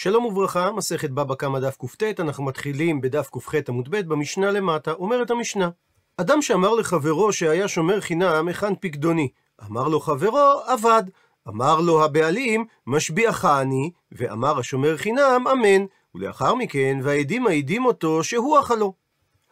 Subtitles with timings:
[0.00, 4.92] שלום וברכה, מסכת בבא קמא דף קט, אנחנו מתחילים בדף קח עמוד ב' במשנה למטה,
[4.92, 5.70] אומרת המשנה.
[6.16, 9.28] אדם שאמר לחברו שהיה שומר חינם, היכן פקדוני?
[9.66, 11.02] אמר לו חברו, אבד.
[11.48, 15.84] אמר לו הבעלים, משביעך אני, ואמר השומר חינם, אמן.
[16.14, 18.92] ולאחר מכן, והעדים מעידים אותו שהוא אכלו.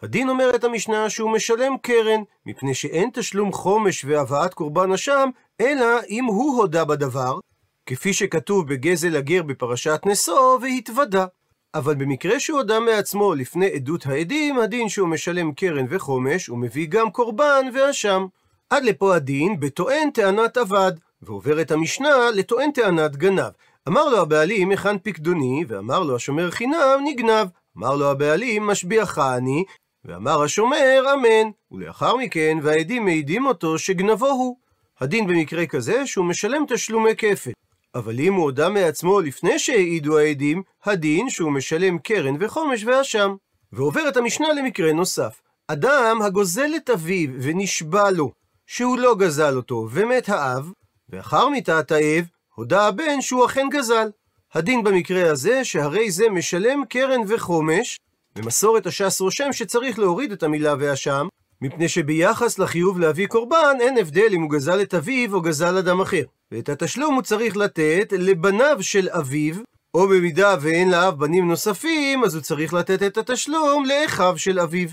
[0.02, 6.24] הדין אומרת המשנה שהוא משלם קרן, מפני שאין תשלום חומש והבאת קורבן אשם, אלא אם
[6.24, 7.38] הוא הודה בדבר,
[7.86, 11.26] כפי שכתוב בגזל הגר בפרשת נשוא, והתוודה.
[11.74, 17.10] אבל במקרה שהוא הודה מעצמו לפני עדות העדים, הדין שהוא משלם קרן וחומש, ומביא גם
[17.10, 18.26] קורבן ואשם.
[18.70, 20.92] עד לפה הדין בטוען טענת אבד,
[21.22, 23.52] ועוברת המשנה לטוען טענת גנב.
[23.88, 25.64] אמר לו הבעלים, היכן פקדוני?
[25.68, 27.48] ואמר לו השומר חינם, נגנב.
[27.78, 29.64] אמר לו הבעלים, משביעך אני,
[30.04, 31.50] ואמר השומר, אמן.
[31.72, 34.56] ולאחר מכן, והעדים מעידים אותו שגנבו הוא.
[35.00, 37.50] הדין במקרה כזה שהוא משלם תשלומי כפל.
[37.96, 43.34] אבל אם הוא הודה מעצמו לפני שהעידו העדים, הדין שהוא משלם קרן וחומש ואשם.
[43.72, 45.40] ועוברת המשנה למקרה נוסף.
[45.68, 48.32] אדם הגוזל את אביו ונשבע לו
[48.66, 50.70] שהוא לא גזל אותו, ומת האב,
[51.08, 54.08] ואחר מיתת האב, הודה הבן שהוא אכן גזל.
[54.54, 58.00] הדין במקרה הזה, שהרי זה משלם קרן וחומש,
[58.36, 61.28] ומסורת הש"ס רושם שצריך להוריד את המילה ואשם,
[61.62, 66.00] מפני שביחס לחיוב להביא קורבן, אין הבדל אם הוא גזל את אביו או גזל אדם
[66.00, 66.22] אחר.
[66.52, 69.54] ואת התשלום הוא צריך לתת לבניו של אביו,
[69.94, 74.88] או במידה ואין לאב בנים נוספים, אז הוא צריך לתת את התשלום לאחיו של אביו.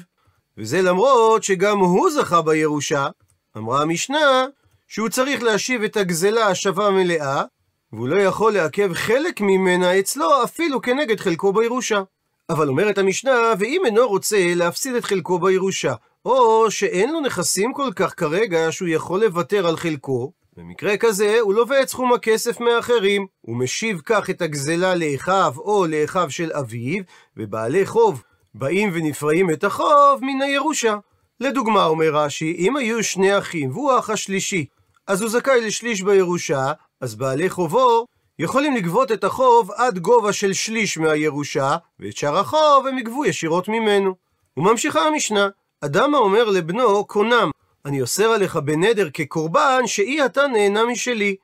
[0.57, 3.07] וזה למרות שגם הוא זכה בירושה,
[3.57, 4.45] אמרה המשנה,
[4.87, 7.43] שהוא צריך להשיב את הגזלה השווה מלאה,
[7.93, 12.01] והוא לא יכול לעכב חלק ממנה אצלו אפילו כנגד חלקו בירושה.
[12.49, 15.93] אבל אומרת המשנה, ואם אינו רוצה להפסיד את חלקו בירושה,
[16.25, 21.53] או שאין לו נכסים כל כך כרגע שהוא יכול לוותר על חלקו, במקרה כזה הוא
[21.53, 27.03] לווה את סכום הכסף מאחרים, הוא משיב כך את הגזלה לאחיו או לאחיו של אביו,
[27.37, 28.23] ובעלי חוב
[28.55, 30.95] באים ונפרעים את החוב מן הירושה.
[31.39, 34.65] לדוגמה, אומר רש"י, אם היו שני אחים והוא האח השלישי,
[35.07, 38.05] אז הוא זכאי לשליש בירושה, אז בעלי חובו
[38.39, 43.67] יכולים לגבות את החוב עד גובה של שליש מהירושה, ואת שאר החוב הם יגבו ישירות
[43.67, 44.15] ממנו.
[44.57, 45.47] וממשיכה המשנה,
[45.85, 47.51] אדם האומר לבנו, קונם,
[47.85, 51.35] אני אוסר עליך בנדר כקורבן, שאי אתה נהנה משלי.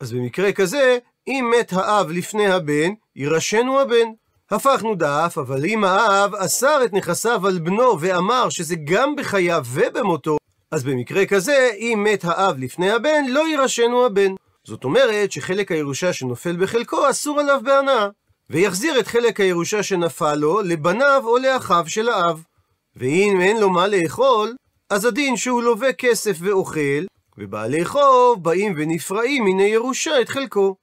[0.00, 0.98] אז במקרה כזה,
[1.28, 4.08] אם מת האב לפני הבן, יירשנו הבן.
[4.50, 10.36] הפכנו דף, אבל אם האב אסר את נכסיו על בנו ואמר שזה גם בחייו ובמותו,
[10.70, 14.34] אז במקרה כזה, אם מת האב לפני הבן, לא יירשנו הבן.
[14.64, 18.08] זאת אומרת שחלק הירושה שנופל בחלקו אסור עליו בהנאה,
[18.50, 22.42] ויחזיר את חלק הירושה שנפל לו לבניו או לאחיו של האב.
[22.96, 24.54] ואם אין לו מה לאכול,
[24.90, 27.04] אז הדין שהוא לווה כסף ואוכל,
[27.38, 30.76] ובעלי חוב באים ונפרעים מן הירושה את חלקו.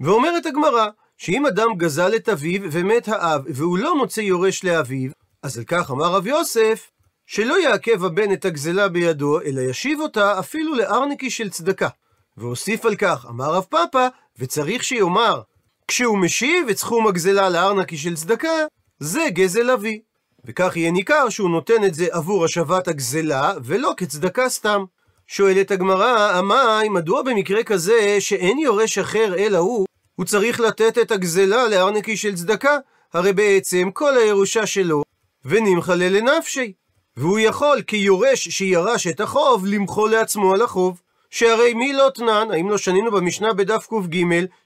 [0.00, 0.86] ואומרת הגמרא,
[1.18, 5.10] שאם אדם גזל את אביו ומת האב, והוא לא מוצא יורש לאביו,
[5.42, 6.90] אז על כך אמר רב יוסף,
[7.26, 11.88] שלא יעכב הבן את הגזלה בידו, אלא ישיב אותה אפילו לארנקי של צדקה.
[12.36, 14.08] והוסיף על כך, אמר רב פאפא,
[14.38, 15.40] וצריך שיאמר,
[15.88, 18.66] כשהוא משיב את סכום הגזלה לארנקי של צדקה,
[18.98, 20.00] זה גזל אבי.
[20.44, 24.84] וכך יהיה ניכר שהוא נותן את זה עבור השבת הגזלה, ולא כצדקה סתם.
[25.26, 31.10] שואלת הגמרא, עמי, מדוע במקרה כזה שאין יורש אחר אלא הוא, הוא צריך לתת את
[31.10, 32.78] הגזלה לארנקי של צדקה?
[33.12, 35.02] הרי בעצם כל הירושה שלו,
[35.44, 36.72] ונמחלה לנפשי.
[37.16, 41.00] והוא יכול, כיורש שירש את החוב, למחול לעצמו על החוב.
[41.30, 44.16] שהרי מי לא תנן, האם לא שנינו במשנה בדף קג,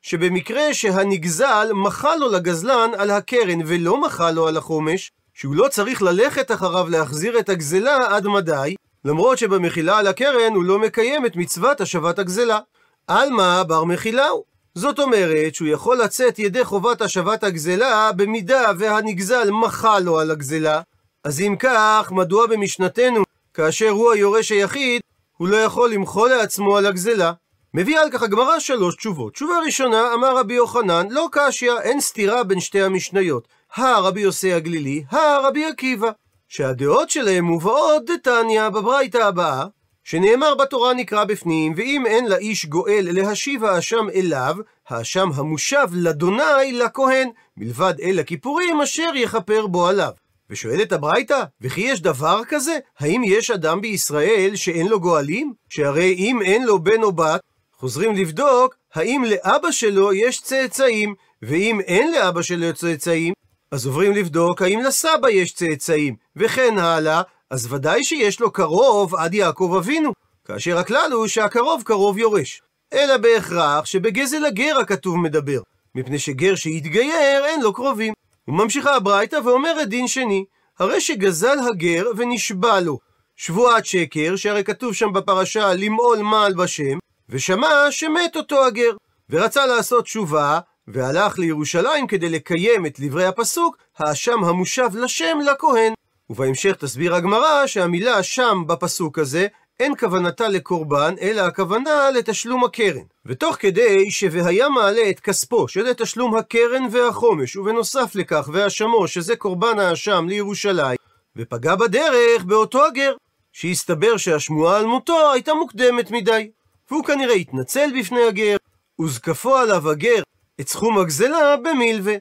[0.02, 6.02] שבמקרה שהנגזל מחל לו לגזלן על הקרן ולא מחל לו על החומש, שהוא לא צריך
[6.02, 11.36] ללכת אחריו להחזיר את הגזלה עד מדי, למרות שבמחילה על הקרן הוא לא מקיים את
[11.36, 12.58] מצוות השבת הגזלה.
[13.06, 14.44] עלמא בר מחילה הוא.
[14.74, 20.80] זאת אומרת שהוא יכול לצאת ידי חובת השבת הגזלה במידה והנגזל מחל לו על הגזלה.
[21.24, 23.22] אז אם כך, מדוע במשנתנו,
[23.54, 25.02] כאשר הוא היורש היחיד,
[25.36, 27.32] הוא לא יכול למחול לעצמו על הגזלה?
[27.74, 29.32] מביאה על כך הגמרא שלוש תשובות.
[29.32, 33.57] תשובה ראשונה, אמר רבי יוחנן, לא קשיא, אין סתירה בין שתי המשניות.
[33.76, 36.10] הרבי יוסי הגלילי, הרבי עקיבא.
[36.48, 39.64] שהדעות שלהם מובאות דתניא בברייתא הבאה,
[40.04, 44.56] שנאמר בתורה נקרא בפנים, ואם אין לאיש גואל להשיב האשם אליו,
[44.88, 50.10] האשם המושב לאדוני לכהן, מלבד אל הכיפורים אשר יכפר בו עליו.
[50.50, 52.78] ושואלת הברייתא, וכי יש דבר כזה?
[52.98, 55.52] האם יש אדם בישראל שאין לו גואלים?
[55.68, 57.40] שהרי אם אין לו בן או בת,
[57.78, 63.32] חוזרים לבדוק האם לאבא שלו יש צאצאים, ואם אין לאבא שלו צאצאים,
[63.70, 69.34] אז עוברים לבדוק האם לסבא יש צאצאים, וכן הלאה, אז ודאי שיש לו קרוב עד
[69.34, 70.12] יעקב אבינו,
[70.44, 72.62] כאשר הכלל הוא שהקרוב קרוב יורש.
[72.92, 75.60] אלא בהכרח שבגזל הגר הכתוב מדבר.
[75.94, 78.12] מפני שגר שהתגייר אין לו קרובים.
[78.48, 80.44] וממשיכה הברייתא ואומרת דין שני,
[80.78, 82.98] הרי שגזל הגר ונשבע לו
[83.36, 86.98] שבועת שקר, שהרי כתוב שם בפרשה למעול מעל בשם,
[87.28, 88.90] ושמע שמת אותו הגר,
[89.30, 90.60] ורצה לעשות תשובה,
[90.92, 95.92] והלך לירושלים כדי לקיים את דברי הפסוק, האשם המושב לשם לכהן.
[96.30, 99.46] ובהמשך תסביר הגמרא שהמילה שם בפסוק הזה
[99.80, 103.02] אין כוונתה לקורבן, אלא הכוונה לתשלום הקרן.
[103.26, 109.78] ותוך כדי ש"והיה מעלה את כספו", שזה תשלום הקרן והחומש, ובנוסף לכך והאשמו, שזה קורבן
[109.78, 110.96] האשם לירושלים,
[111.36, 113.14] ופגע בדרך באותו הגר,
[113.52, 116.50] שהסתבר שהשמועה על מותו הייתה מוקדמת מדי.
[116.90, 118.56] והוא כנראה התנצל בפני הגר,
[119.00, 120.22] וזקפו עליו הגר
[120.60, 122.14] את סכום הגזלה במלווה.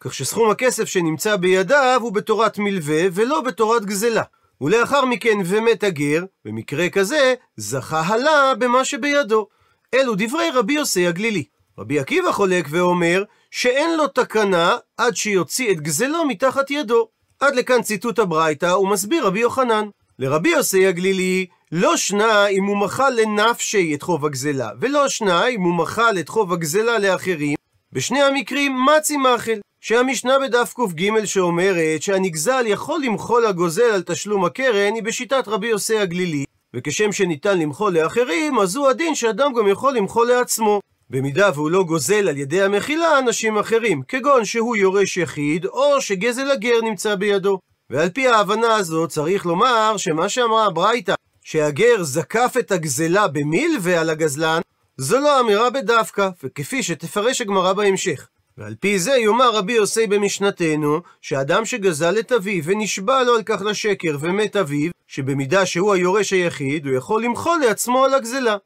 [0.00, 4.22] כך שסכום הכסף שנמצא בידיו הוא בתורת מלווה ולא בתורת גזלה.
[4.60, 9.46] ולאחר מכן ומת הגר, במקרה כזה, זכה הלה במה שבידו.
[9.94, 11.44] אלו דברי רבי יוסי הגלילי.
[11.78, 17.08] רבי עקיבא חולק ואומר שאין לו תקנה עד שיוציא את גזלו מתחת ידו.
[17.40, 19.88] עד לכאן ציטוט הברייתא, ומסביר רבי יוחנן.
[20.18, 25.60] לרבי יוסי הגלילי, לא שנה אם הוא מחל לנפשי את חוב הגזלה, ולא שנה אם
[25.60, 27.55] הוא מחל את חוב הגזלה לאחרים.
[27.96, 29.60] בשני המקרים מצי מחל.
[29.80, 35.98] שהמשנה בדף קג שאומרת שהנגזל יכול למחול הגוזל על תשלום הקרן היא בשיטת רבי יוסי
[35.98, 36.44] הגלילי,
[36.74, 40.80] וכשם שניתן למחול לאחרים, אז הוא הדין שאדם גם יכול למחול לעצמו.
[41.10, 46.50] במידה והוא לא גוזל על ידי המחילה אנשים אחרים, כגון שהוא יורש יחיד, או שגזל
[46.50, 47.58] הגר נמצא בידו.
[47.90, 54.10] ועל פי ההבנה הזאת צריך לומר שמה שאמרה הברייתא, שהגר זקף את הגזלה במילווה על
[54.10, 54.60] הגזלן,
[54.98, 58.28] זו לא אמירה בדווקא, וכפי שתפרש הגמרא בהמשך.
[58.58, 63.62] ועל פי זה יאמר רבי יוסי במשנתנו, שאדם שגזל את אביו ונשבע לו על כך
[63.62, 68.56] לשקר ומת אביו, שבמידה שהוא היורש היחיד, הוא יכול למחול לעצמו על הגזלה.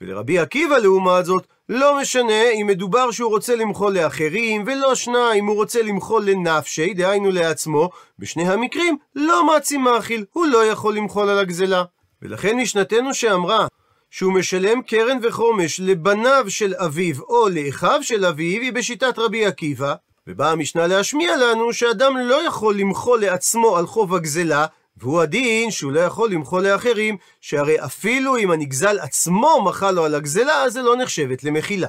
[0.00, 5.46] ולרבי עקיבא לעומת זאת, לא משנה אם מדובר שהוא רוצה למחול לאחרים, ולא שנה אם
[5.46, 11.28] הוא רוצה למחול לנפשי, דהיינו לעצמו, בשני המקרים לא מעצים מאכיל, הוא לא יכול למחול
[11.28, 11.82] על הגזלה.
[12.22, 13.66] ולכן משנתנו שאמרה
[14.10, 19.94] שהוא משלם קרן וחומש לבניו של אביו או לאחיו של אביו, היא בשיטת רבי עקיבא,
[20.26, 24.66] ובאה המשנה להשמיע לנו שאדם לא יכול למחול לעצמו על חוב הגזלה,
[24.96, 30.14] והוא הדין שהוא לא יכול למחול לאחרים, שהרי אפילו אם הנגזל עצמו מחל לו על
[30.14, 31.88] הגזלה, זה לא נחשבת למחילה.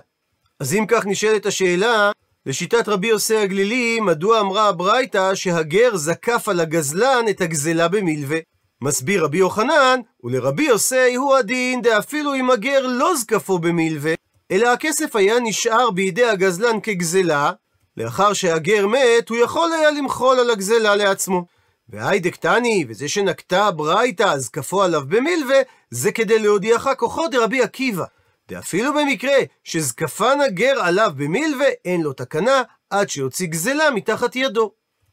[0.60, 2.12] אז אם כך נשאלת השאלה,
[2.46, 8.40] לשיטת רבי יוסי הגלילי, מדוע אמרה הברייתא שהגר זקף על הגזלן את הגזלה במלווה?
[8.82, 14.14] מסביר רבי יוחנן, ולרבי יוסי הוא הדין דאפילו אם הגר לא זקפו במלווה,
[14.52, 17.52] אלא הכסף היה נשאר בידי הגזלן כגזלה,
[17.98, 21.46] לאחר שהגר מת, הוא יכול היה למחול על הגזלה לעצמו.
[21.90, 25.58] והיידק תני, וזה שנקטה הברייתא, זקפו עליו במלווה,
[25.92, 28.06] זה כדי להודיעך כוחו דרבי עקיבא.
[28.50, 34.72] דאפילו במקרה שזקפן הגר עליו במלווה, אין לו תקנה, עד שיוציא גזלה מתחת ידו.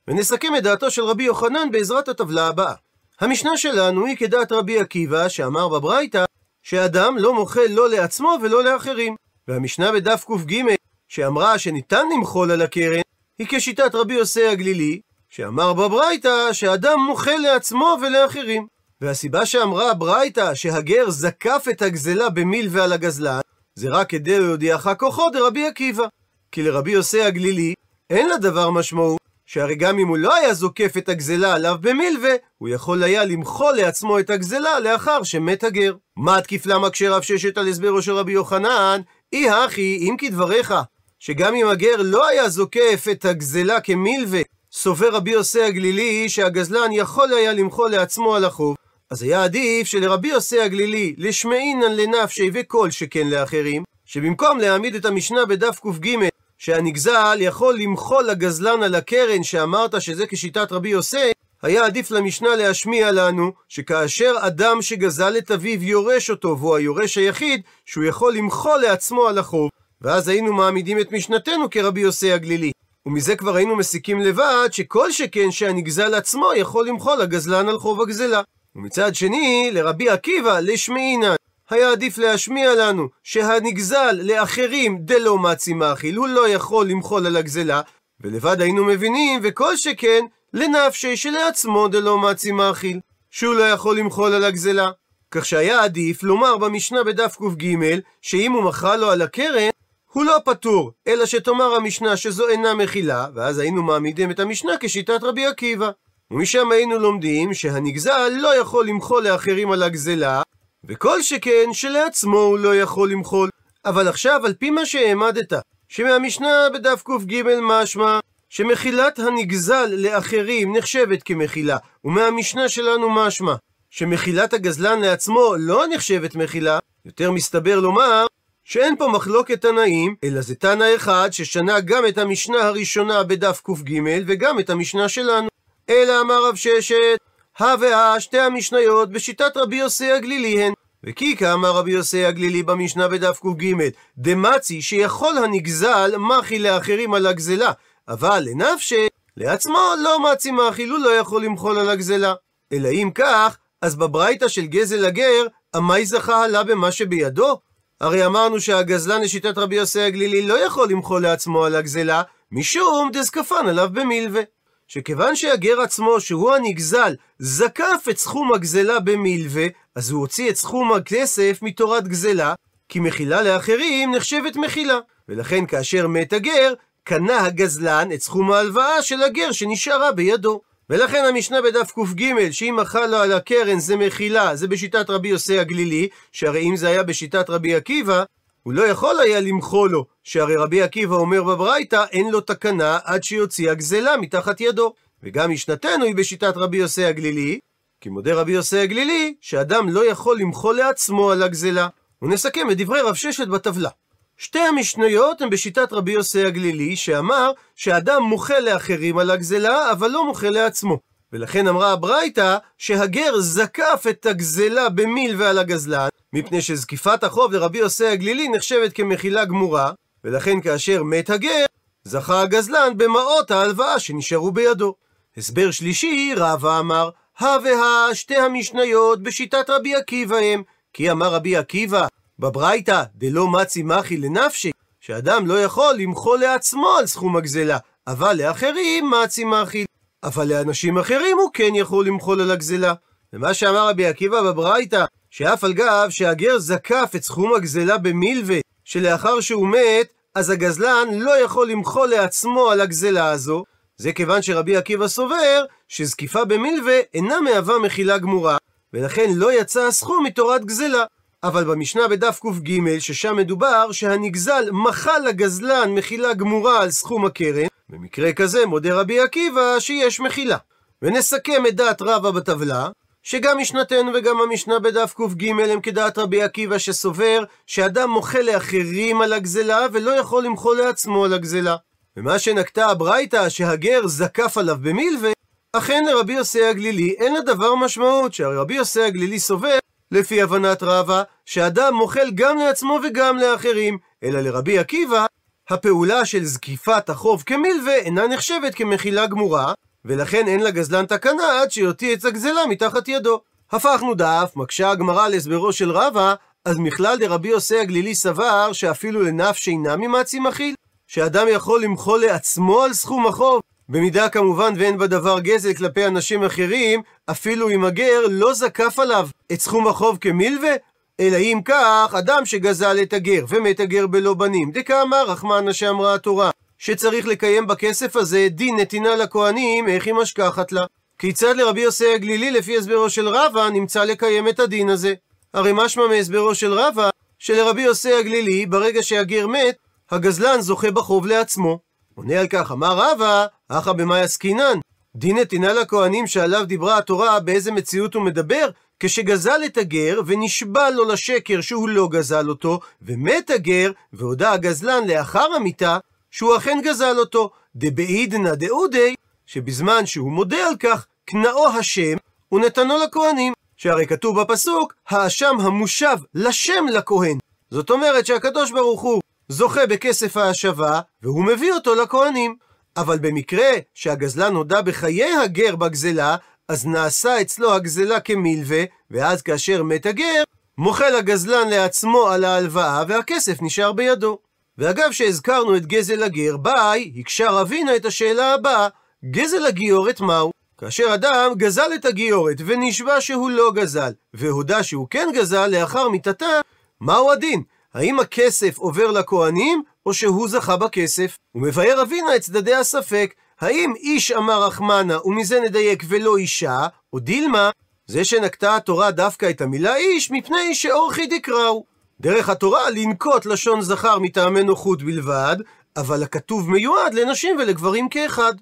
[0.09, 2.75] ונסכם את דעתו של רבי יוחנן בעזרת הטבלה הבאה.
[3.21, 6.25] המשנה שלנו היא כדעת רבי עקיבא, שאמר בברייתא,
[6.63, 9.17] שאדם לא מוחל לא לעצמו ולא לאחרים.
[9.49, 10.75] והמשנה בדף קג,
[11.09, 13.01] שאמרה שניתן למחול על הקרן,
[13.39, 18.67] היא כשיטת רבי יוסי הגלילי, שאמר בברייתא שאדם מוחל לעצמו ולאחרים.
[19.01, 23.41] והסיבה שאמרה הברייתא שהגר זקף את הגזלה במיל ועל הגזלן,
[23.75, 26.07] זה רק כדי להודיעך כוחו דרבי עקיבא.
[26.53, 27.75] כי לרבי יוסי הגלילי
[28.11, 32.69] אין לדבר משמעות, שהרי גם אם הוא לא היה זוקף את הגזלה עליו במילווה, הוא
[32.69, 35.95] יכול היה למחול לעצמו את הגזלה לאחר שמת הגר.
[36.17, 39.01] מה תקיף למה כשרב ששת על הסברו של רבי יוחנן?
[39.33, 40.75] אי הכי, אם כדבריך,
[41.19, 44.41] שגם אם הגר לא היה זוקף את הגזלה כמילווה,
[44.73, 48.77] סובר רבי יוסי הגלילי שהגזלן יכול היה למחול לעצמו על החוב,
[49.11, 55.45] אז היה עדיף שלרבי יוסי הגלילי לשמעינן לנפשי וכל שכן לאחרים, שבמקום להעמיד את המשנה
[55.45, 61.33] בדף קג שהנגזל יכול למחול לגזלן על הקרן שאמרת שזה כשיטת רבי יוסי,
[61.63, 67.61] היה עדיף למשנה להשמיע לנו שכאשר אדם שגזל את אביו יורש אותו והוא היורש היחיד,
[67.85, 69.71] שהוא יכול למחול לעצמו על החוב.
[70.03, 72.71] ואז היינו מעמידים את משנתנו כרבי יוסי הגלילי.
[73.07, 78.43] ומזה כבר היינו מסיקים לבד שכל שכן שהנגזל עצמו יכול למחול לגזלן על חוב הגזלה.
[78.77, 81.35] ומצד שני, לרבי עקיבא לשמעינן.
[81.71, 87.81] היה עדיף להשמיע לנו שהנגזל לאחרים דלא מצי מאכיל, הוא לא יכול למחול על הגזלה,
[88.21, 94.45] ולבד היינו מבינים, וכל שכן, לנפשי שלעצמו דלא מצי מאכיל, שהוא לא יכול למחול על
[94.45, 94.91] הגזלה.
[95.31, 99.71] כך שהיה עדיף לומר במשנה בדף קג, שאם הוא מחל לו על הקרן,
[100.13, 105.23] הוא לא פטור, אלא שתאמר המשנה שזו אינה מחילה, ואז היינו מעמידים את המשנה כשיטת
[105.23, 105.91] רבי עקיבא.
[106.31, 110.43] ומשם היינו לומדים שהנגזל לא יכול למחול לאחרים על הגזלה,
[110.89, 113.49] וכל שכן שלעצמו הוא לא יכול למחול.
[113.85, 115.53] אבל עכשיו, על פי מה שהעמדת,
[115.89, 118.19] שמהמשנה בדף קג משמע
[118.51, 123.55] שמחילת הנגזל לאחרים נחשבת כמחילה, ומהמשנה שלנו משמע
[123.91, 128.27] שמחילת הגזלן לעצמו לא נחשבת מחילה, יותר מסתבר לומר
[128.65, 134.01] שאין פה מחלוקת תנאים, אלא זה תנא אחד ששנה גם את המשנה הראשונה בדף קג
[134.27, 135.49] וגם את המשנה שלנו.
[135.91, 137.19] אלא אמר רב ששת,
[137.59, 140.73] הא והא שתי המשניות בשיטת רבי יוסי הגלילי הן.
[141.05, 147.73] וכי כאמר רבי יוסי הגלילי במשנה בדף קג, דמצי שיכול הנגזל מחי לאחרים על הגזלה,
[148.09, 152.35] אבל לנפשי, לעצמו לא מצי מחי, הוא לא יכול למחול על הגזלה.
[152.73, 157.61] אלא אם כך, אז בברייתא של גזל הגר, עמי זכה עלה במה שבידו?
[158.01, 162.23] הרי אמרנו שהגזלן לשיטת רבי יוסי הגלילי לא יכול למחול לעצמו על הגזלה,
[162.53, 164.43] משום דזקפן עליו במילווה.
[164.89, 170.93] שכיוון שהגר עצמו, שהוא הנגזל, זקף את סכום הגזלה במילווה, אז הוא הוציא את סכום
[170.93, 172.55] הכסף מתורת גזלה,
[172.89, 174.99] כי מחילה לאחרים נחשבת מחילה.
[175.29, 176.75] ולכן כאשר מת הגר,
[177.05, 180.61] קנה הגזלן את סכום ההלוואה של הגר שנשארה בידו.
[180.91, 185.59] ולכן המשנה בדף קג, שאם אכל לו על הקרן זה מחילה, זה בשיטת רבי יוסי
[185.59, 188.25] הגלילי, שהרי אם זה היה בשיטת רבי עקיבא,
[188.67, 193.23] הוא לא יכול היה למחול לו, שהרי רבי עקיבא אומר בברייתא, אין לו תקנה עד
[193.23, 194.93] שיוציא הגזלה מתחת ידו.
[195.23, 197.59] וגם משנתנו היא בשיטת רבי יוסי הגלילי,
[198.01, 201.89] כי מודה רבי יוסי הגלילי, שאדם לא יכול למחול לעצמו על הגזלה.
[202.23, 203.91] ונסכם את דברי רב ששת בטבלה.
[204.37, 210.27] שתי המשניות הן בשיטת רבי יוסי הגלילי, שאמר שאדם מוחה לאחרים על הגזלה, אבל לא
[210.27, 210.99] מוחה לעצמו.
[211.33, 218.07] ולכן אמרה הברייתא שהגר זקף את הגזלה במיל ועל הגזלן, מפני שזקיפת החוב לרבי יוסי
[218.07, 219.93] הגלילי נחשבת כמחילה גמורה,
[220.25, 221.65] ולכן כאשר מת הגר,
[222.05, 224.95] זכה הגזלן במעות ההלוואה שנשארו בידו.
[225.37, 231.57] הסבר שלישי, רבא אמר, הא והא שתי המשניות בשיטת רבי עקיבא הם, כי אמר רבי
[231.57, 232.07] עקיבא,
[232.39, 239.11] בברייתא דלא מצי מחי לנפשי, שאדם לא יכול למחול לעצמו על סכום הגזלה, אבל לאחרים
[239.11, 239.85] מצי מחי.
[240.23, 242.95] אבל לאנשים אחרים הוא כן יכול למחול על הגזלה.
[243.33, 249.41] ומה שאמר רבי עקיבא בברייתא, שאף על גב שהגר זקף את סכום הגזלה במילווה, שלאחר
[249.41, 253.65] שהוא מת, אז הגזלן לא יכול למחול לעצמו על הגזלה הזו,
[253.97, 258.57] זה כיוון שרבי עקיבא סובר שזקיפה במילווה אינה מהווה מחילה גמורה,
[258.93, 261.05] ולכן לא יצא הסכום מתורת גזלה.
[261.43, 268.33] אבל במשנה בדף קג, ששם מדובר שהנגזל מחל לגזלן מחילה גמורה על סכום הקרן, במקרה
[268.33, 270.57] כזה מודה רבי עקיבא שיש מחילה.
[271.03, 272.89] ונסכם את דעת רבא בטבלה,
[273.23, 279.33] שגם משנתנו וגם המשנה בדף קג הם כדעת רבי עקיבא שסובר שאדם מוחל לאחרים על
[279.33, 281.77] הגזלה ולא יכול למחול לעצמו על הגזלה.
[282.17, 285.31] ומה שנקטה הברייתא שהגר זקף עליו במילווה,
[285.73, 289.79] אכן לרבי יוסי הגלילי אין לדבר משמעות, שהרי רבי יוסי הגלילי סובר
[290.13, 295.27] לפי הבנת רבא, שאדם מוחל גם לעצמו וגם לאחרים, אלא לרבי עקיבא,
[295.71, 299.73] הפעולה של זקיפת החוב כמילווה אינה נחשבת כמחילה גמורה,
[300.05, 303.41] ולכן אין לגזלן תקנה עד שיוציא את הגזלה מתחת ידו.
[303.73, 309.57] הפכנו דף, מקשה הגמרא להסברו של רבא, אז מכלל דרבי יוסי הגלילי סבר שאפילו לנף
[309.57, 310.75] שאינה ממצי מכיל,
[311.07, 317.03] שאדם יכול למחול לעצמו על סכום החוב, במידה כמובן ואין בדבר גזל כלפי אנשים אחרים,
[317.31, 320.73] אפילו אם הגר לא זקף עליו את סכום החוב כמילווה,
[321.21, 326.51] אלא אם כך, אדם שגזל את הגר ומת הגר בלא בנים, דקאמר רחמנה שאמרה התורה,
[326.79, 330.85] שצריך לקיים בכסף הזה דין נתינה לכהנים, איך היא משכחת לה.
[331.19, 335.15] כיצד לרבי יוסי הגלילי, לפי הסברו של רבא, נמצא לקיים את הדין הזה?
[335.55, 339.77] הרי משמע מהסברו של רבא, שלרבי יוסי הגלילי, ברגע שהגר מת,
[340.11, 341.79] הגזלן זוכה בחוב לעצמו.
[342.15, 344.79] עונה על כך, אמר רבא, אחא במאי עסקינן?
[345.17, 348.69] דין נתינה לכהנים שעליו דיברה התורה, באיזה מציאות הוא מדבר?
[349.01, 355.53] כשגזל את הגר, ונשבע לו לשקר שהוא לא גזל אותו, ומת הגר, והודה הגזלן לאחר
[355.57, 355.99] המיתה,
[356.31, 357.51] שהוא אכן גזל אותו.
[357.77, 359.15] דבעידנא דאודי,
[359.47, 362.17] שבזמן שהוא מודה על כך, קנאו השם,
[362.53, 363.53] ונתנו לכהנים.
[363.77, 367.39] שהרי כתוב בפסוק, האשם המושב לשם לכהן.
[367.71, 372.57] זאת אומרת שהקדוש ברוך הוא זוכה בכסף ההשבה, והוא מביא אותו לכהנים.
[372.97, 376.37] אבל במקרה שהגזלן הודה בחיי הגר בגזלה,
[376.69, 380.43] אז נעשה אצלו הגזלה כמילווה, ואז כאשר מת הגר,
[380.79, 384.39] מוחל הגזלן לעצמו על ההלוואה, והכסף נשאר בידו.
[384.79, 388.89] ואגב שהזכרנו את גזל הגר, ביי, הקשה רבינה את השאלה הבאה,
[389.31, 390.51] גזל הגיורת מהו?
[390.79, 396.61] כאשר אדם גזל את הגיורת ונשבע שהוא לא גזל, והודה שהוא כן גזל לאחר מיתתה,
[397.01, 397.63] מהו הדין?
[397.95, 401.39] האם הכסף עובר לכהנים, או שהוא זכה בכסף?
[401.53, 407.19] הוא מבאר אבינה את צדדי הספק, האם איש אמר רחמנה ומזה נדייק ולא אישה, או
[407.19, 407.71] דילמה,
[408.07, 411.85] זה שנקטה התורה דווקא את המילה איש, מפני שאורחי דקראו.
[412.21, 415.57] דרך התורה לנקוט לשון זכר מטעמי נוחות בלבד,
[415.97, 418.53] אבל הכתוב מיועד לנשים ולגברים כאחד.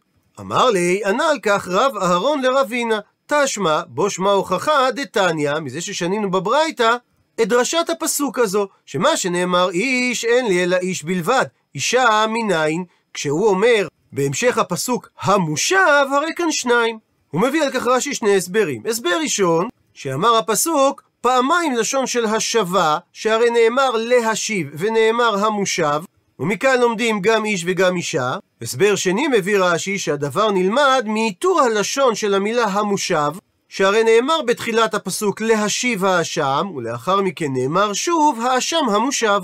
[0.40, 6.30] אמר לי, ענה על כך רב אהרון לרבינה, תשמע, בו שמע הוכחה דתניא, מזה ששנינו
[6.30, 6.96] בברייתא,
[7.42, 12.84] את דרשת הפסוק הזו, שמה שנאמר איש אין לי אלא איש בלבד, אישה מניין,
[13.14, 16.98] כשהוא אומר בהמשך הפסוק המושב, הרי כאן שניים.
[17.30, 18.82] הוא מביא על כך רש"י שני הסברים.
[18.90, 26.02] הסבר ראשון, שאמר הפסוק פעמיים לשון של השבה, שהרי נאמר להשיב ונאמר המושב,
[26.38, 28.36] ומכאן לומדים גם איש וגם אישה.
[28.62, 33.32] הסבר שני מביא רש"י שהדבר נלמד מאיתור הלשון של המילה המושב,
[33.68, 39.40] שהרי נאמר בתחילת הפסוק להשיב האשם, ולאחר מכן נאמר שוב האשם המושב.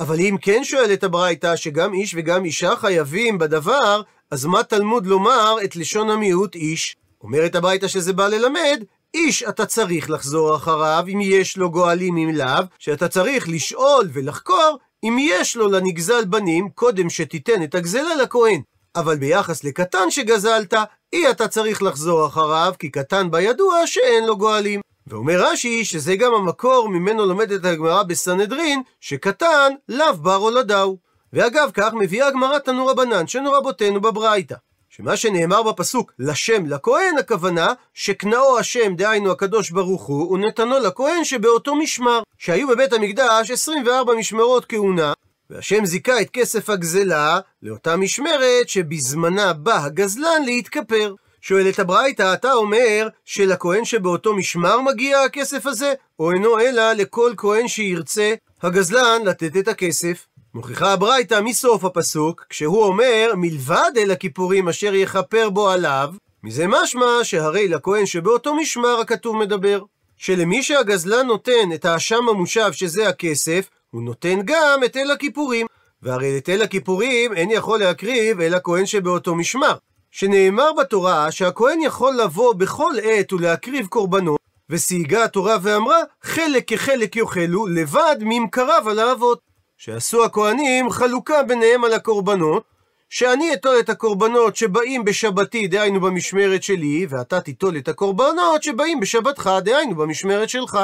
[0.00, 5.56] אבל אם כן שואלת הברייתא שגם איש וגם אישה חייבים בדבר, אז מה תלמוד לומר
[5.64, 6.96] את לשון המיעוט איש?
[7.22, 12.34] אומרת הברייתא שזה בא ללמד, איש אתה צריך לחזור אחריו אם יש לו גואלים אם
[12.34, 18.60] לאו, שאתה צריך לשאול ולחקור אם יש לו לנגזל בנים קודם שתיתן את הגזלה לכהן.
[18.96, 20.74] אבל ביחס לקטן שגזלת,
[21.12, 24.80] אי אתה צריך לחזור אחריו, כי קטן בידוע שאין לו גואלים.
[25.08, 30.98] ואומר רש"י שזה גם המקור ממנו לומדת הגמרא בסנהדרין, שקטן לאו בר הולדהו.
[31.32, 34.54] ואגב כך מביאה הגמרא תנו רבנן, שנו רבותינו בברייתא.
[34.90, 41.76] שמה שנאמר בפסוק לשם לכהן הכוונה שקנאו השם דהיינו הקדוש ברוך הוא ונתנו לכהן שבאותו
[41.76, 45.12] משמר שהיו בבית המקדש 24 משמרות כהונה
[45.50, 53.08] והשם זיכה את כסף הגזלה לאותה משמרת שבזמנה בא הגזלן להתכפר שואלת הברייתא, אתה אומר
[53.24, 59.68] שלכהן שבאותו משמר מגיע הכסף הזה, או אינו אלא לכל כהן שירצה הגזלן לתת את
[59.68, 60.26] הכסף?
[60.54, 66.10] מוכיחה הברייתא מסוף הפסוק, כשהוא אומר מלבד אל הכיפורים אשר יכפר בו עליו,
[66.44, 69.82] מזה משמע שהרי לכהן שבאותו משמר הכתוב מדבר.
[70.16, 75.66] שלמי שהגזלן נותן את האשם המושב שזה הכסף, הוא נותן גם את אל הכיפורים.
[76.02, 79.74] והרי את אל הכיפורים אין יכול להקריב אלא כהן שבאותו משמר.
[80.10, 84.40] שנאמר בתורה שהכהן יכול לבוא בכל עת ולהקריב קורבנות,
[84.70, 89.40] וסייגה התורה ואמרה, חלק כחלק יאכלו, לבד ממכריו על האבות.
[89.76, 92.62] שעשו הכהנים חלוקה ביניהם על הקורבנות,
[93.10, 99.50] שאני אטול את הקורבנות שבאים בשבתי, דהיינו במשמרת שלי, ואתה תיטול את הקורבנות שבאים בשבתך,
[99.64, 100.78] דהיינו במשמרת שלך.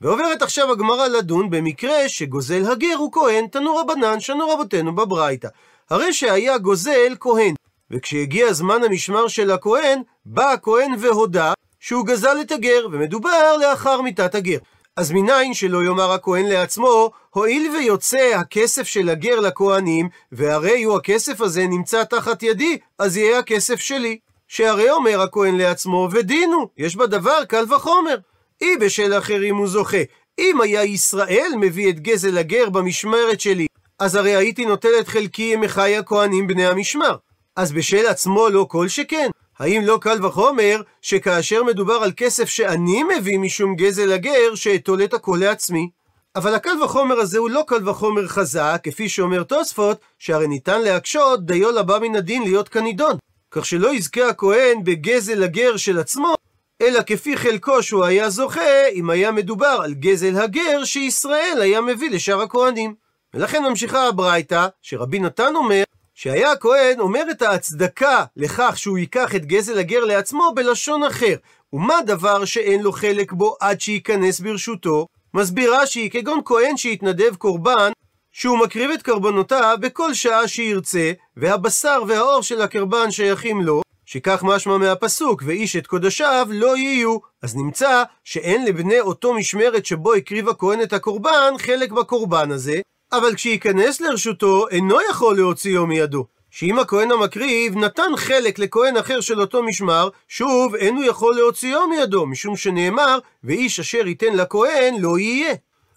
[0.00, 5.48] ועוברת עכשיו הגמרא לדון במקרה שגוזל הגר הוא כהן, תנו רבנן, שנו רבותינו בברייתא.
[5.90, 7.54] הרי שהיה גוזל כהן,
[7.90, 14.34] וכשהגיע זמן המשמר של הכהן, בא הכהן והודה שהוא גזל את הגר, ומדובר לאחר מיתת
[14.34, 14.58] הגר.
[14.96, 21.40] אז מניין שלא יאמר הכהן לעצמו, הואיל ויוצא הכסף של הגר לכהנים, והרי הוא הכסף
[21.40, 24.18] הזה נמצא תחת ידי, אז יהיה הכסף שלי.
[24.48, 28.16] שהרי אומר הכהן לעצמו, ודינו, יש בדבר קל וחומר.
[28.60, 30.02] אי בשל אחרים הוא זוכה.
[30.38, 33.66] אם היה ישראל מביא את גזל הגר במשמרת שלי,
[33.98, 37.16] אז הרי הייתי נוטל את חלקי עם אחי הכהנים בני המשמר.
[37.58, 39.30] אז בשל עצמו לא כל שכן?
[39.58, 45.14] האם לא קל וחומר שכאשר מדובר על כסף שאני מביא משום גזל הגר, שאטול את
[45.14, 45.90] הכל לעצמי?
[46.36, 51.46] אבל הקל וחומר הזה הוא לא קל וחומר חזק, כפי שאומר תוספות, שהרי ניתן להקשות
[51.46, 53.16] דיו לבא מן הדין להיות כנידון.
[53.50, 56.34] כך שלא יזכה הכהן בגזל הגר של עצמו,
[56.82, 62.10] אלא כפי חלקו שהוא היה זוכה, אם היה מדובר על גזל הגר שישראל היה מביא
[62.10, 62.94] לשאר הכהנים.
[63.34, 65.82] ולכן ממשיכה הברייתא, שרבי נתן אומר,
[66.20, 71.34] שהיה הכהן אומר את ההצדקה לכך שהוא ייקח את גזל הגר לעצמו בלשון אחר.
[71.72, 75.06] ומה דבר שאין לו חלק בו עד שייכנס ברשותו?
[75.34, 77.92] מסביר רש"י, כגון כהן שהתנדב קורבן,
[78.32, 84.78] שהוא מקריב את קרבנותיו בכל שעה שירצה, והבשר והאור של הקרבן שייכים לו, שכך משמע
[84.78, 87.18] מהפסוק, ואיש את קודשיו לא יהיו.
[87.42, 92.80] אז נמצא שאין לבני אותו משמרת שבו הקריב הכהן את הקורבן, חלק בקורבן הזה,
[93.12, 96.26] אבל כשייכנס לרשותו, אינו יכול להוציאו מידו.
[96.50, 101.88] שאם הכהן המקריב נתן חלק לכהן אחר של אותו משמר, שוב אין הוא יכול להוציאו
[101.88, 105.54] מידו, משום שנאמר, ואיש אשר ייתן לכהן לא יהיה.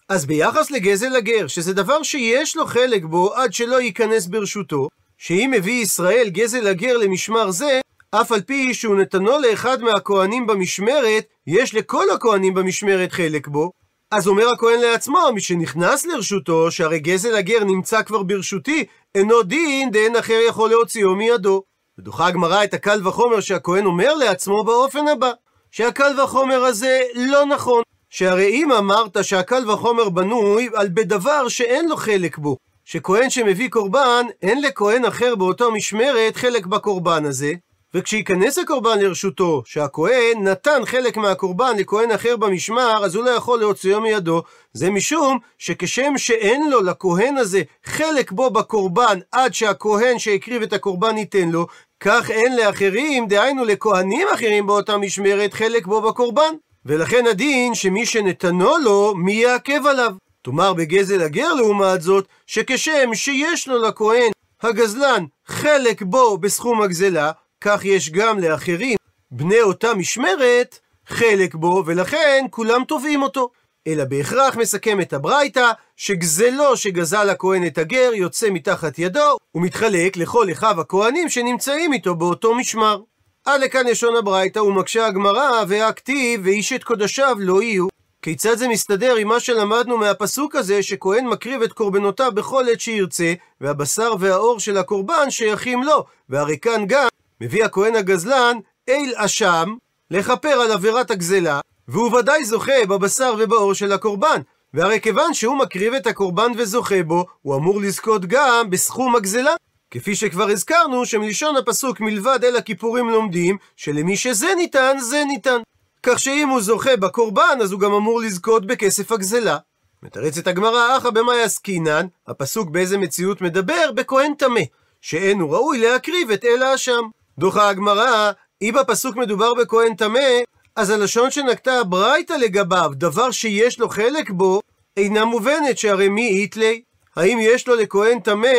[0.09, 5.51] אז ביחס לגזל הגר, שזה דבר שיש לו חלק בו עד שלא ייכנס ברשותו, שאם
[5.53, 7.79] מביא ישראל גזל הגר למשמר זה,
[8.11, 13.71] אף על פי שהוא נתנו לאחד מהכהנים במשמרת, יש לכל הכהנים במשמרת חלק בו,
[14.11, 19.91] אז אומר הכהן לעצמו, מי שנכנס לרשותו, שהרי גזל הגר נמצא כבר ברשותי, אינו דין
[19.91, 21.63] דאין אחר יכול להוציאו מידו.
[21.99, 25.31] ודוחה הגמרא את הקל וחומר שהכהן אומר לעצמו באופן הבא,
[25.71, 27.83] שהקל וחומר הזה לא נכון.
[28.09, 34.25] שהרי אם אמרת שהקל וחומר בנוי על בדבר שאין לו חלק בו, שכהן שמביא קורבן,
[34.41, 37.53] אין לכהן אחר באותו משמרת חלק בקורבן הזה,
[37.93, 44.01] וכשייכנס הקורבן לרשותו, שהכהן נתן חלק מהקורבן לכהן אחר במשמר, אז הוא לא יכול להוציאו
[44.01, 44.41] מידו.
[44.73, 51.17] זה משום שכשם שאין לו, לכהן הזה, חלק בו בקורבן, עד שהכהן שהקריב את הקורבן
[51.17, 51.67] ייתן לו,
[51.99, 56.53] כך אין לאחרים, דהיינו לכהנים אחרים באותה משמרת, חלק בו בקורבן.
[56.85, 60.13] ולכן הדין שמי שנתנו לו, מי יעכב עליו.
[60.41, 67.85] תאמר בגזל הגר לעומת זאת, שכשם שיש לו לכהן הגזלן חלק בו בסכום הגזלה, כך
[67.85, 68.97] יש גם לאחרים,
[69.31, 73.49] בני אותה משמרת, חלק בו, ולכן כולם תובעים אותו.
[73.87, 80.51] אלא בהכרח מסכם את הברייתא, שגזלו שגזל הכהן את הגר יוצא מתחת ידו, ומתחלק לכל
[80.51, 83.01] אחיו הכהנים שנמצאים איתו באותו משמר.
[83.45, 87.87] עד לכאן לשון הברייתא, ומקשה הגמרא, והכתיב, ואיש את קודשיו לא יהיו.
[88.21, 93.33] כיצד זה מסתדר עם מה שלמדנו מהפסוק הזה, שכהן מקריב את קורבנותיו בכל עת שירצה,
[93.61, 97.07] והבשר והאור של הקורבן שייכים לו, והרי כאן גם
[97.41, 98.57] מביא הכהן הגזלן
[98.89, 99.75] אל אשם
[100.11, 104.41] לכפר על עבירת הגזלה, והוא ודאי זוכה בבשר ובאור של הקורבן.
[104.73, 109.55] והרי כיוון שהוא מקריב את הקורבן וזוכה בו, הוא אמור לזכות גם בסכום הגזלה.
[109.91, 115.57] כפי שכבר הזכרנו, שמלשון הפסוק מלבד אל הכיפורים לומדים, שלמי שזה ניתן, זה ניתן.
[116.03, 119.57] כך שאם הוא זוכה בקורבן, אז הוא גם אמור לזכות בכסף הגזלה.
[120.03, 123.91] מתרצת הגמרא, אחא במאי עסקינן, הפסוק באיזה מציאות מדבר?
[123.95, 124.61] בכהן טמא,
[125.01, 127.01] שאין הוא ראוי להקריב את אל האשם.
[127.39, 130.29] דוחה הגמרא, אם בפסוק מדובר בכהן טמא,
[130.75, 134.61] אז הלשון שנקטה הברייתא לגביו, דבר שיש לו חלק בו,
[134.97, 136.81] אינה מובנת, שהרי מי איתלי?
[137.15, 138.53] האם יש לו לכהן טמא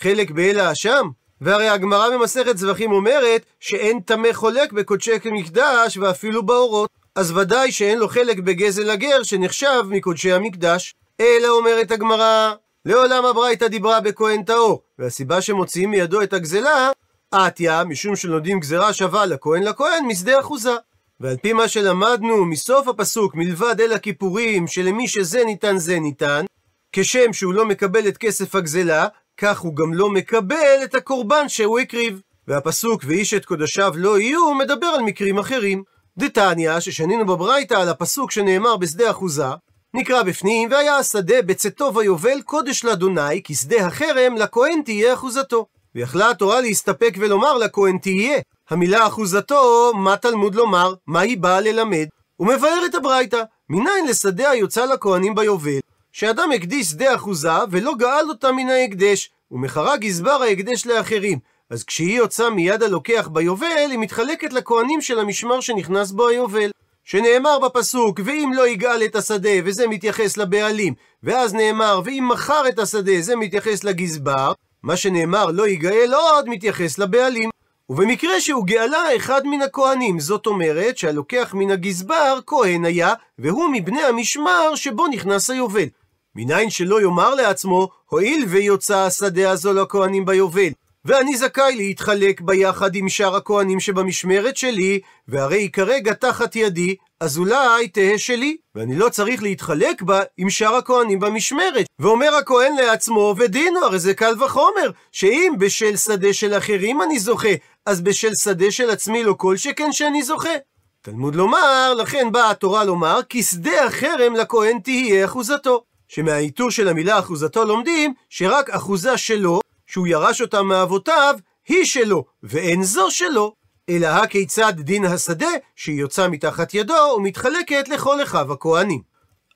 [0.00, 1.08] חלק באל האשם?
[1.40, 6.90] והרי הגמרא במסכת זבחים אומרת שאין טמא חולק בקודשי מקדש ואפילו באורות.
[7.14, 10.94] אז ודאי שאין לו חלק בגזל הגר שנחשב מקודשי המקדש.
[11.20, 12.52] אלא אומרת הגמרא,
[12.84, 16.90] לעולם הברייתא דיברה בכהן טהור, והסיבה שמוציאים מידו את הגזלה,
[17.34, 20.74] עטיה, משום שלומדים גזרה שווה לכהן לכהן משדה אחוזה.
[21.20, 26.44] ועל פי מה שלמדנו מסוף הפסוק, מלבד אל הכיפורים, שלמי שזה ניתן זה ניתן,
[26.92, 31.78] כשם שהוא לא מקבל את כסף הגזלה, כך הוא גם לא מקבל את הקורבן שהוא
[31.78, 32.20] הקריב.
[32.48, 35.82] והפסוק ואיש את קודשיו לא יהיו, מדבר על מקרים אחרים.
[36.18, 39.48] דתניא, ששנינו בברייתא על הפסוק שנאמר בשדה אחוזה,
[39.94, 45.66] נקרא בפנים, והיה השדה בצאתו ויובל קודש לאדוני, כי שדה החרם לכהן תהיה אחוזתו.
[45.94, 48.38] ויכלה התורה להסתפק ולומר לכהן תהיה.
[48.70, 50.94] המילה אחוזתו, מה תלמוד לומר?
[51.06, 52.06] מה היא באה ללמד?
[52.36, 53.42] הוא מבאר את הברייתא.
[53.68, 55.78] מניין לשדה היוצא לכהנים ביובל,
[56.12, 61.38] שאדם הקדיש שדה אחוזה ולא גאל אותה מן ההקדש, ומחרה גזבר ההקדש לאחרים.
[61.70, 66.70] אז כשהיא יוצאה מיד הלוקח ביובל, היא מתחלקת לכהנים של המשמר שנכנס בו היובל.
[67.04, 72.78] שנאמר בפסוק, ואם לא יגאל את השדה, וזה מתייחס לבעלים, ואז נאמר, ואם מכר את
[72.78, 74.52] השדה, זה מתייחס לגזבר,
[74.84, 77.50] מה שנאמר לא יגאל עוד, מתייחס לבעלים.
[77.90, 84.02] ובמקרה שהוא גאלה אחד מן הכהנים, זאת אומרת שהלוקח מן הגזבר כהן היה, והוא מבני
[84.02, 85.88] המשמר שבו נכנס היובל.
[86.34, 90.70] מניין שלא יאמר לעצמו, הואיל ויוצא השדה הזו לכהנים ביובל,
[91.04, 97.38] ואני זכאי להתחלק ביחד עם שאר הכהנים שבמשמרת שלי, והרי היא כרגע תחת ידי, אז
[97.38, 101.86] אולי תהא שלי, ואני לא צריך להתחלק בה עם שאר הכהנים במשמרת.
[101.98, 107.48] ואומר הכהן לעצמו, ודינו, הרי זה קל וחומר, שאם בשל שדה של אחרים אני זוכה,
[107.86, 110.54] אז בשל שדה של עצמי לא כל שכן שאני זוכה.
[111.02, 115.84] תלמוד לומר, לכן באה התורה לומר, כי שדה החרם לכהן תהיה אחוזתו.
[116.08, 119.60] שמהאיתור של המילה אחוזתו לומדים, שרק אחוזה שלו,
[119.94, 121.34] שהוא ירש אותה מאבותיו,
[121.68, 123.54] היא שלו, ואין זו שלו.
[123.88, 129.02] אלא הכיצד דין השדה, שהיא יוצאה מתחת ידו ומתחלקת לכל אחיו הכהנים.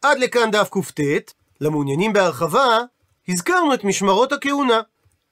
[0.03, 2.79] עד לכאן דף קט, למעוניינים בהרחבה,
[3.29, 4.81] הזכרנו את משמרות הכהונה.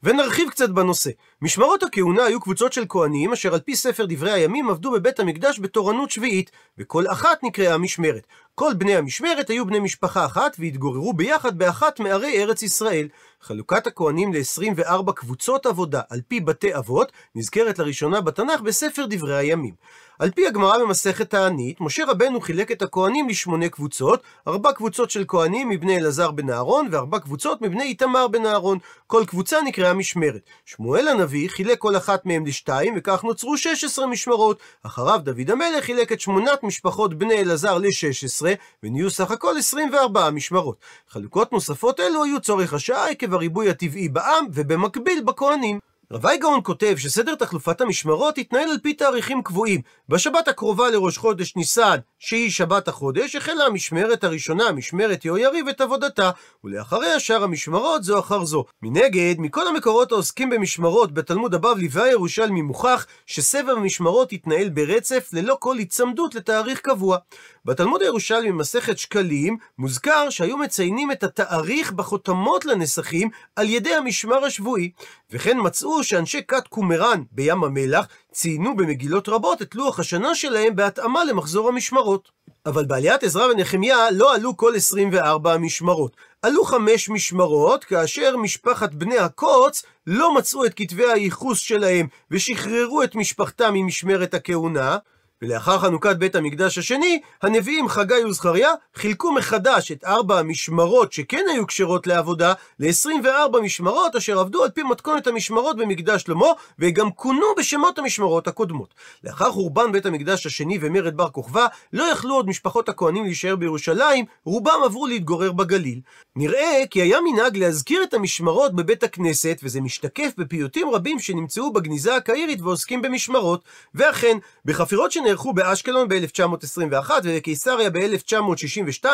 [0.06, 1.10] ונרחיב קצת בנושא.
[1.42, 5.58] משמרות הכהונה היו קבוצות של כהנים אשר על פי ספר דברי הימים עבדו בבית המקדש
[5.60, 8.26] בתורנות שביעית, וכל אחת נקראה משמרת.
[8.54, 13.08] כל בני המשמרת היו בני משפחה אחת והתגוררו ביחד באחת מערי ארץ ישראל.
[13.40, 19.74] חלוקת הכהנים ל-24 קבוצות עבודה על פי בתי אבות נזכרת לראשונה בתנ"ך בספר דברי הימים.
[20.18, 25.24] על פי הגמרא במסכת תענית, משה רבנו חילק את הכהנים לשמונה קבוצות, ארבע קבוצות של
[25.28, 28.78] כהנים מבני אלעזר בן אהרון, וארבע קבוצות מבני איתמר בן אהרון.
[29.06, 30.40] כל קבוצה נקראה משמרת.
[30.64, 34.58] שמואל הנביא חילק כל אחת מהם לשתיים, וכך נוצרו 16 משמרות.
[34.82, 38.46] אחריו דוד המלך חילק את שמונת משפחות בני אלעזר ל-16,
[38.82, 40.76] ונהיו סך הכל 24 משמרות.
[41.08, 45.78] חלוקות נוספות אלו היו צורך השעה עקב הריבוי הטבעי בעם, ובמקביל בכהנים.
[46.12, 49.80] רבי גאון כותב שסדר תחלופת המשמרות יתנהל על פי תאריכים קבועים.
[50.08, 56.30] בשבת הקרובה לראש חודש ניסן שהיא שבת החודש, החלה המשמרת הראשונה, משמרת יהויריב, את עבודתה,
[56.64, 58.64] ולאחריה שאר המשמרות זו אחר זו.
[58.82, 65.78] מנגד, מכל המקורות העוסקים במשמרות בתלמוד הבבלי והירושלמי מוכח שסבב המשמרות יתנהל ברצף ללא כל
[65.78, 67.18] היצמדות לתאריך קבוע.
[67.64, 74.90] בתלמוד הירושלמי במסכת שקלים מוזכר שהיו מציינים את התאריך בחותמות לנסחים על ידי המשמר השבועי,
[75.30, 81.24] וכן מצאו שאנשי כת קומראן בים המלח ציינו במגילות רבות את לוח השנה שלהם בהתאמה
[81.24, 82.30] למחזור המשמרות.
[82.66, 86.16] אבל בעליית עזרא ונחמיה לא עלו כל 24 המשמרות.
[86.42, 93.14] עלו חמש משמרות, כאשר משפחת בני הקוץ לא מצאו את כתבי הייחוס שלהם ושחררו את
[93.14, 94.96] משפחתם ממשמרת הכהונה,
[95.42, 101.66] ולאחר חנוכת בית המקדש השני, הנביאים חגי וזכריה חילקו מחדש את ארבע המשמרות שכן היו
[101.66, 106.46] כשרות לעבודה, ל-24 משמרות אשר עבדו על פי מתכונת המשמרות במקדש שלמה,
[106.78, 108.94] וגם כונו בשמות המשמרות הקודמות.
[109.24, 114.24] לאחר חורבן בית המקדש השני ומרד בר כוכבא, לא יכלו עוד משפחות הכהנים להישאר בירושלים,
[114.44, 116.00] רובם עברו להתגורר בגליל.
[116.36, 122.16] נראה כי היה מנהג להזכיר את המשמרות בבית הכנסת, וזה משתקף בפיוטים רבים שנמצאו בגניזה
[122.16, 123.64] הקהירית ועוסקים במשמרות.
[123.94, 129.04] ואכן, בחפירות שנערכו באשקלון ב-1921 ובקיסריה ב-1962,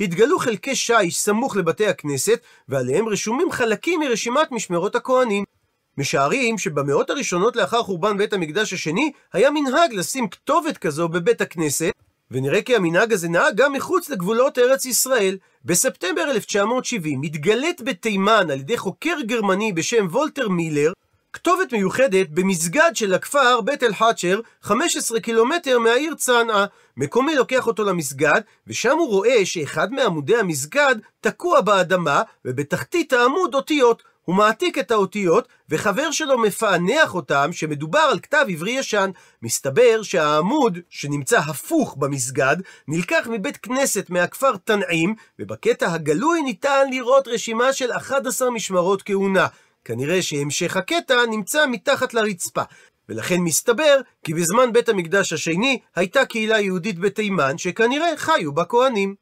[0.00, 5.44] התגלו חלקי שיש סמוך לבתי הכנסת, ועליהם רשומים חלקים מרשימת משמרות הכהנים.
[5.98, 11.92] משערים שבמאות הראשונות לאחר חורבן בית המקדש השני, היה מנהג לשים כתובת כזו בבית הכנסת,
[12.30, 15.38] ונראה כי המנהג הזה נהג גם מחוץ לגבולות ארץ ישראל.
[15.64, 20.92] בספטמבר 1970 מתגלית בתימן על ידי חוקר גרמני בשם וולטר מילר,
[21.32, 26.66] כתובת מיוחדת במסגד של הכפר בית אל-חצ'ר, 15 קילומטר מהעיר צנעא.
[26.96, 34.02] מקומי לוקח אותו למסגד, ושם הוא רואה שאחד מעמודי המסגד תקוע באדמה, ובתחתית העמוד אותיות.
[34.24, 39.10] הוא מעתיק את האותיות, וחבר שלו מפענח אותם שמדובר על כתב עברי ישן.
[39.42, 42.56] מסתבר שהעמוד, שנמצא הפוך במסגד,
[42.88, 49.46] נלקח מבית כנסת מהכפר תנעים, ובקטע הגלוי ניתן לראות רשימה של 11 משמרות כהונה.
[49.84, 52.62] כנראה שהמשך הקטע נמצא מתחת לרצפה.
[53.08, 59.14] ולכן מסתבר כי בזמן בית המקדש השני הייתה קהילה יהודית בתימן שכנראה חיו בה כהנים.